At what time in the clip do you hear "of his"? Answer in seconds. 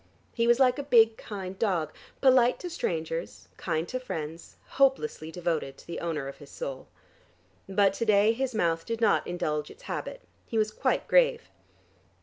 6.27-6.49